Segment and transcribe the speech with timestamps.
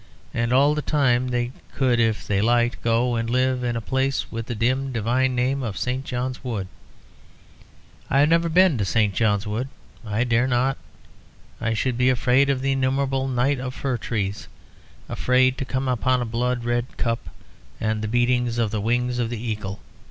[0.33, 4.31] And all the time they could, if they liked, go and live at a place
[4.31, 6.03] with the dim, divine name of St.
[6.03, 6.67] John's Wood.
[8.09, 9.13] I have never been to St.
[9.13, 9.67] John's Wood.
[10.03, 10.79] I dare not.
[11.61, 14.47] I should be afraid of the innumerable night of fir trees,
[15.07, 17.29] afraid to come upon a blood red cup
[17.79, 19.81] and the beating of the wings of the Eagle.